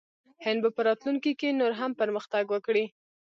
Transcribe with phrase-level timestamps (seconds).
[0.45, 2.85] هند به په راتلونکي کې نور هم پرمختګ وکړي.